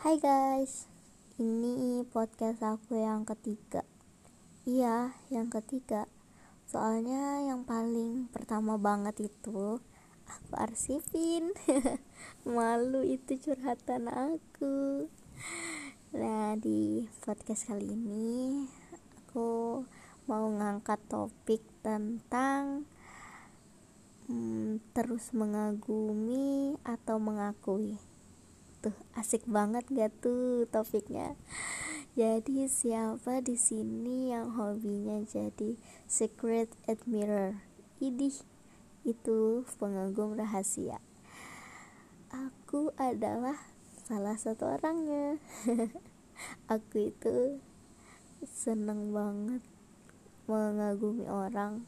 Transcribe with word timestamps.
Hai 0.00 0.16
guys, 0.16 0.88
ini 1.36 2.00
podcast 2.08 2.64
aku 2.64 2.96
yang 3.04 3.28
ketiga. 3.28 3.84
Iya, 4.64 5.12
yang 5.28 5.52
ketiga. 5.52 6.08
Soalnya 6.64 7.44
yang 7.44 7.68
paling 7.68 8.32
pertama 8.32 8.80
banget 8.80 9.28
itu 9.28 9.76
aku 10.24 10.52
arsipin. 10.56 11.52
Malu 12.48 13.04
itu 13.04 13.36
curhatan 13.44 14.08
aku. 14.08 15.04
Nah, 16.16 16.56
di 16.56 17.04
podcast 17.20 17.68
kali 17.68 17.92
ini 17.92 18.64
aku 19.20 19.84
mau 20.24 20.48
ngangkat 20.48 20.96
topik 21.12 21.60
tentang 21.84 22.88
hmm, 24.32 24.80
terus 24.96 25.36
mengagumi 25.36 26.72
atau 26.88 27.20
mengakui 27.20 28.00
tuh. 28.80 28.96
Asik 29.12 29.44
banget 29.44 29.84
gak 29.92 30.12
tuh 30.24 30.64
topiknya? 30.68 31.36
Jadi 32.16 32.66
siapa 32.66 33.44
di 33.44 33.54
sini 33.54 34.32
yang 34.32 34.56
hobinya 34.56 35.20
jadi 35.22 35.76
secret 36.08 36.72
admirer? 36.88 37.60
Idih 38.00 38.34
itu 39.04 39.64
pengagum 39.76 40.34
rahasia. 40.34 40.98
Aku 42.32 42.90
adalah 42.96 43.56
salah 44.08 44.34
satu 44.34 44.74
orangnya. 44.74 45.38
Aku 46.72 47.12
itu 47.12 47.60
seneng 48.48 49.12
banget 49.12 49.60
mengagumi 50.48 51.28
orang 51.28 51.84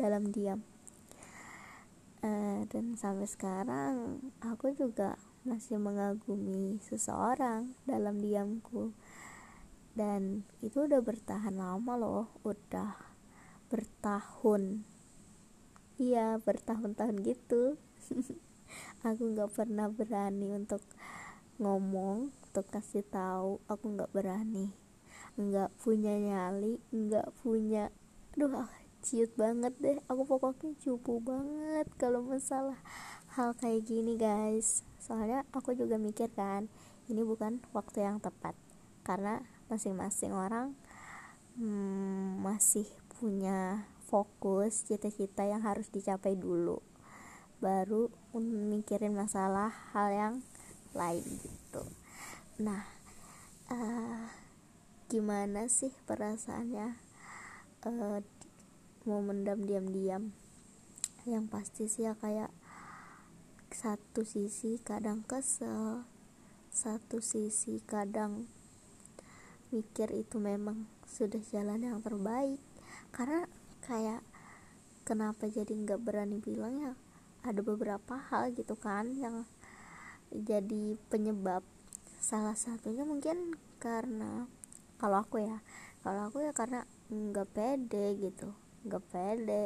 dalam 0.00 0.32
diam 0.32 0.64
uh, 2.24 2.60
dan 2.68 2.96
sampai 2.96 3.28
sekarang 3.28 4.20
aku 4.40 4.72
juga 4.76 5.16
masih 5.44 5.80
mengagumi 5.80 6.76
seseorang 6.84 7.72
dalam 7.88 8.20
diamku. 8.20 8.92
Dan 9.96 10.46
itu 10.62 10.86
udah 10.86 11.02
bertahan 11.02 11.56
lama 11.56 11.92
loh 11.96 12.26
udah 12.46 12.96
bertahun. 13.72 14.84
Iya 16.00 16.40
bertahun-tahun 16.40 17.20
gitu. 17.26 17.76
Aku 19.08 19.34
nggak 19.34 19.50
pernah 19.50 19.90
berani 19.90 20.54
untuk 20.54 20.80
ngomong 21.58 22.30
untuk 22.30 22.64
kasih 22.70 23.04
tahu. 23.04 23.58
Aku 23.66 23.98
nggak 23.98 24.14
berani. 24.14 24.72
Nggak 25.36 25.74
punya 25.82 26.16
nyali 26.16 26.78
nggak 26.94 27.34
punya 27.42 27.90
aduh 28.30 28.62
ciut 29.00 29.32
banget 29.36 29.74
deh. 29.80 29.98
Aku 30.08 30.28
pokoknya 30.28 30.76
cupu 30.80 31.20
banget 31.20 31.88
kalau 31.96 32.24
masalah 32.24 32.78
hal 33.34 33.56
kayak 33.56 33.88
gini 33.88 34.20
guys. 34.20 34.84
Soalnya 35.00 35.48
aku 35.56 35.72
juga 35.72 35.96
mikir 35.96 36.28
kan 36.32 36.68
ini 37.08 37.24
bukan 37.24 37.64
waktu 37.72 38.04
yang 38.04 38.22
tepat. 38.22 38.54
Karena 39.02 39.42
masing-masing 39.72 40.30
orang 40.30 40.76
hmm, 41.56 42.44
masih 42.44 42.86
punya 43.18 43.88
fokus 44.06 44.86
cita-cita 44.86 45.44
yang 45.44 45.64
harus 45.64 45.88
dicapai 45.88 46.36
dulu. 46.36 46.82
Baru 47.60 48.08
mikirin 48.36 49.12
masalah 49.12 49.72
hal 49.92 50.08
yang 50.12 50.34
lain 50.96 51.24
gitu. 51.24 51.82
Nah 52.60 52.84
uh, 53.70 54.26
gimana 55.10 55.66
sih 55.66 55.90
perasaannya 56.06 56.94
uh, 57.86 58.18
mau 59.08 59.24
mendam 59.24 59.64
diam-diam. 59.64 60.32
Yang 61.24 61.44
pasti 61.48 61.84
sih 61.88 62.08
ya 62.08 62.16
kayak 62.16 62.52
satu 63.70 64.26
sisi 64.26 64.82
kadang 64.82 65.22
kesel 65.22 66.04
satu 66.70 67.18
sisi 67.18 67.82
kadang 67.82 68.46
mikir 69.74 70.06
itu 70.14 70.38
memang 70.38 70.86
sudah 71.02 71.42
jalan 71.50 71.82
yang 71.82 71.98
terbaik. 71.98 72.62
Karena 73.10 73.46
kayak 73.82 74.22
kenapa 75.02 75.50
jadi 75.50 75.70
nggak 75.74 75.98
berani 75.98 76.38
bilang 76.38 76.78
ya 76.78 76.92
ada 77.42 77.60
beberapa 77.64 78.14
hal 78.30 78.54
gitu 78.54 78.78
kan 78.78 79.10
yang 79.18 79.42
jadi 80.30 80.94
penyebab. 81.10 81.66
Salah 82.22 82.54
satunya 82.54 83.02
mungkin 83.02 83.58
karena 83.82 84.46
kalau 85.02 85.26
aku 85.26 85.42
ya 85.42 85.58
kalau 86.06 86.30
aku 86.30 86.46
ya 86.46 86.54
karena 86.54 86.86
nggak 87.10 87.50
pede 87.50 88.14
gitu 88.20 88.54
nggak 88.84 89.04
pede. 89.12 89.64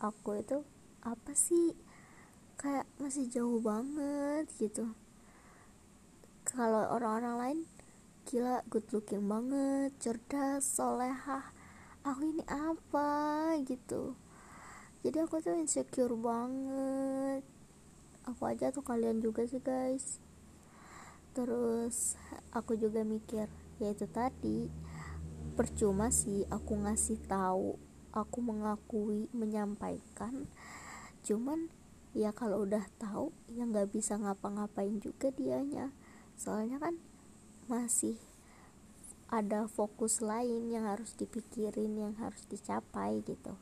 Aku 0.00 0.40
itu 0.40 0.64
apa 1.04 1.32
sih? 1.36 1.76
Kayak 2.56 2.88
masih 2.96 3.28
jauh 3.28 3.60
banget 3.60 4.48
gitu. 4.56 4.96
Kalau 6.46 6.88
orang-orang 6.88 7.36
lain 7.36 7.58
gila 8.24 8.64
good 8.72 8.88
looking 8.96 9.28
banget 9.28 9.92
cerdas 10.00 10.64
solehah. 10.64 11.52
Aku 12.00 12.22
ini 12.24 12.44
apa? 12.48 13.52
Gitu. 13.60 14.16
Jadi 15.04 15.16
aku 15.20 15.38
tuh 15.44 15.54
insecure 15.60 16.16
banget. 16.16 17.44
Aku 18.24 18.42
aja 18.48 18.72
tuh 18.72 18.82
kalian 18.82 19.20
juga 19.20 19.44
sih 19.44 19.60
guys. 19.60 20.18
Terus 21.36 22.16
aku 22.56 22.74
juga 22.80 23.04
mikir 23.04 23.52
ya 23.76 23.92
itu 23.92 24.08
tadi. 24.08 24.72
Percuma 25.54 26.08
sih 26.08 26.48
aku 26.48 26.82
ngasih 26.82 27.20
tahu 27.28 27.85
aku 28.16 28.40
mengakui 28.40 29.28
menyampaikan. 29.36 30.48
Cuman 31.26 31.68
ya 32.16 32.32
kalau 32.32 32.64
udah 32.64 32.88
tahu 32.96 33.28
ya 33.52 33.68
nggak 33.68 33.92
bisa 33.92 34.16
ngapa-ngapain 34.16 34.96
juga 35.04 35.28
dianya. 35.32 35.92
Soalnya 36.40 36.80
kan 36.80 36.96
masih 37.68 38.16
ada 39.26 39.66
fokus 39.66 40.22
lain 40.22 40.70
yang 40.70 40.86
harus 40.86 41.18
dipikirin 41.18 41.98
yang 41.98 42.14
harus 42.16 42.46
dicapai 42.46 43.20
gitu. 43.26 43.58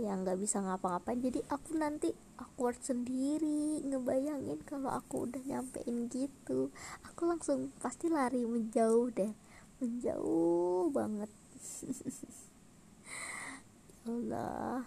Ya 0.00 0.16
nggak 0.16 0.40
bisa 0.40 0.64
ngapa-ngapain. 0.64 1.20
Jadi 1.20 1.44
aku 1.52 1.76
nanti 1.76 2.16
awkward 2.40 2.80
sendiri 2.80 3.84
ngebayangin 3.84 4.64
kalau 4.64 4.88
aku 4.88 5.28
udah 5.28 5.42
nyampein 5.44 6.08
gitu. 6.08 6.72
Aku 7.04 7.28
langsung 7.28 7.68
pasti 7.84 8.08
lari 8.08 8.48
menjauh 8.48 9.12
deh. 9.12 9.32
Menjauh 9.84 10.88
banget 10.88 11.28
Allah 14.06 14.86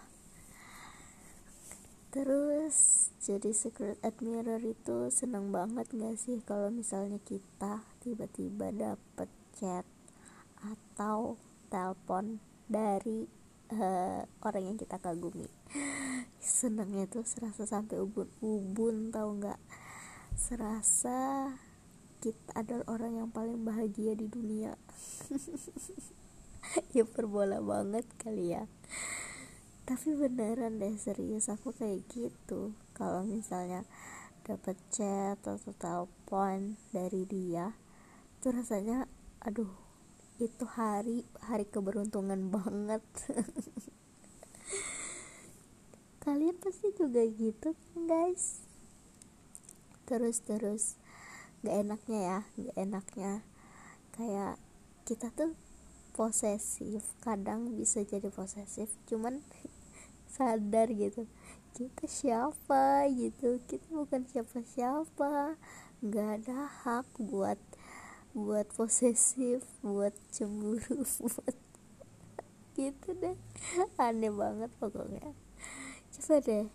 terus 2.12 3.08
jadi 3.20 3.52
secret 3.52 4.00
admirer 4.00 4.62
itu 4.64 5.12
seneng 5.12 5.52
banget 5.52 5.88
gak 5.92 6.16
sih 6.16 6.40
kalau 6.44 6.72
misalnya 6.72 7.20
kita 7.20 7.84
tiba-tiba 8.00 8.72
dapet 8.72 9.28
chat 9.56 9.84
atau 10.60 11.36
telepon 11.68 12.40
dari 12.68 13.28
uh, 13.72 14.22
orang 14.42 14.64
yang 14.74 14.78
kita 14.78 14.98
kagumi? 14.98 15.46
Senengnya 16.38 17.10
tuh 17.10 17.26
serasa 17.26 17.66
sampai 17.66 17.98
ubun-ubun 17.98 19.10
tau 19.10 19.34
nggak? 19.34 19.58
Serasa 20.36 21.50
kita 22.22 22.52
adalah 22.56 22.86
orang 22.88 23.12
yang 23.24 23.28
paling 23.30 23.62
bahagia 23.62 24.16
di 24.16 24.26
dunia 24.26 24.74
ya 26.96 27.04
perbola 27.06 27.62
banget 27.62 28.06
kali 28.18 28.54
ya. 28.54 28.66
Tapi 29.86 30.18
beneran 30.18 30.82
deh 30.82 30.98
serius 30.98 31.46
aku 31.46 31.70
kayak 31.70 32.06
gitu. 32.10 32.74
Kalau 32.96 33.22
misalnya 33.22 33.86
dapat 34.46 34.78
chat 34.94 35.38
atau 35.42 35.58
telepon 35.74 36.78
dari 36.94 37.26
dia 37.26 37.74
itu 38.38 38.54
rasanya 38.54 39.10
aduh 39.42 39.74
itu 40.38 40.62
hari 40.70 41.26
hari 41.42 41.66
keberuntungan 41.66 42.46
banget. 42.54 43.02
Kalian 46.22 46.58
pasti 46.62 46.94
juga 46.94 47.22
gitu 47.26 47.74
kan 47.74 47.98
guys? 48.06 48.62
Terus 50.06 50.42
terus 50.46 50.98
gak 51.66 51.86
enaknya 51.86 52.18
ya 52.22 52.38
gak 52.54 52.76
enaknya. 52.78 53.32
Kayak 54.14 54.62
kita 55.06 55.34
tuh 55.34 55.58
posesif 56.16 57.04
kadang 57.20 57.76
bisa 57.76 58.00
jadi 58.00 58.32
posesif 58.32 58.88
cuman 59.04 59.44
sadar 60.34 60.88
gitu. 60.88 61.28
Kita 61.76 62.08
siapa 62.08 63.04
gitu? 63.12 63.60
Kita 63.68 63.92
bukan 63.92 64.24
siapa-siapa. 64.24 65.60
Nggak 66.00 66.28
ada 66.40 66.72
hak 66.88 67.06
buat 67.20 67.60
buat 68.32 68.68
posesif 68.72 69.64
buat 69.84 70.16
cemburu 70.32 71.04
buat 71.28 71.56
gitu 72.72 73.08
deh. 73.20 73.36
Aneh 74.00 74.32
banget 74.32 74.72
pokoknya. 74.80 75.36
Coba 76.16 76.40
deh 76.40 76.66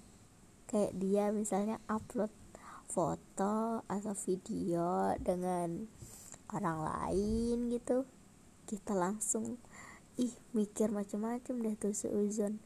kayak 0.69 0.95
dia 0.95 1.33
misalnya 1.35 1.83
upload 1.91 2.31
foto 2.87 3.83
atau 3.91 4.13
video 4.23 5.11
dengan 5.19 5.83
orang 6.55 6.79
lain 6.79 7.67
gitu 7.67 8.07
kita 8.71 8.95
langsung 8.95 9.59
ih 10.15 10.31
mikir 10.55 10.87
macam-macam 10.95 11.55
deh 11.59 11.75
tuh 11.75 11.91
seuzon 11.91 12.63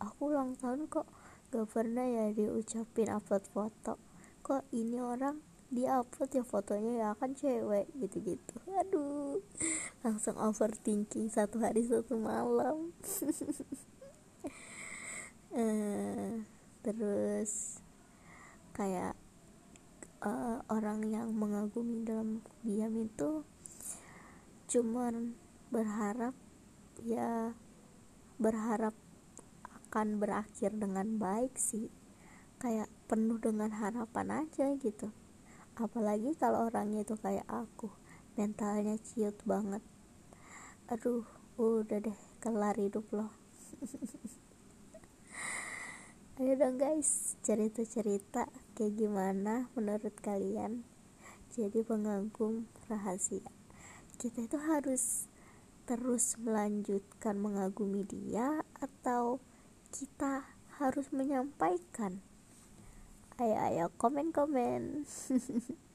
aku 0.00 0.32
ulang 0.32 0.56
tahun 0.60 0.88
kok 0.88 1.08
gak 1.52 1.68
pernah 1.72 2.04
ya 2.04 2.32
diucapin 2.34 3.08
upload 3.08 3.44
foto. 3.48 3.96
Kok 4.44 4.68
ini 4.74 5.00
orang 5.00 5.40
dia 5.66 5.98
upload 5.98 6.30
ya 6.30 6.44
fotonya 6.46 6.92
ya 7.02 7.08
kan 7.18 7.34
cewek 7.34 7.90
gitu-gitu. 7.98 8.56
Aduh 8.76 9.42
langsung 10.04 10.38
overthinking 10.38 11.32
satu 11.32 11.58
hari 11.58 11.86
satu 11.86 12.18
malam. 12.20 12.92
Uh, 15.50 16.44
terus 16.84 17.80
kayak 18.76 19.16
uh, 20.22 20.60
orang 20.70 21.02
yang 21.08 21.32
mengagumi 21.32 22.04
dalam 22.04 22.44
diam 22.62 22.92
itu 22.94 23.42
cuman 24.66 25.38
berharap 25.70 26.34
ya 27.06 27.54
berharap 28.42 28.98
akan 29.86 30.18
berakhir 30.18 30.74
dengan 30.74 31.22
baik 31.22 31.54
sih. 31.54 31.86
Kayak 32.58 32.90
penuh 33.06 33.38
dengan 33.38 33.70
harapan 33.70 34.44
aja 34.44 34.74
gitu. 34.76 35.14
Apalagi 35.78 36.34
kalau 36.34 36.66
orangnya 36.66 37.06
itu 37.06 37.14
kayak 37.14 37.46
aku 37.46 37.94
mentalnya 38.34 38.98
ciut 38.98 39.38
banget. 39.46 39.80
Aduh 40.90 41.22
udah 41.56 42.02
deh 42.02 42.18
kelar 42.42 42.74
hidup 42.74 43.06
loh. 43.14 43.30
Ayo 46.36 46.52
dong 46.60 46.76
guys 46.76 47.40
cerita-cerita 47.40 48.52
kayak 48.76 48.92
gimana 48.98 49.72
menurut 49.72 50.12
kalian? 50.20 50.84
Jadi 51.56 51.80
pengagum 51.80 52.68
rahasia 52.92 53.55
kita 54.16 54.48
itu 54.48 54.56
harus 54.56 55.28
terus 55.84 56.40
melanjutkan 56.40 57.36
mengagumi 57.38 58.02
dia 58.08 58.64
atau 58.80 59.38
kita 59.92 60.48
harus 60.80 61.12
menyampaikan? 61.12 62.24
Ayo 63.36 63.56
ayo 63.60 63.84
komen 64.00 64.32
komen 64.32 65.04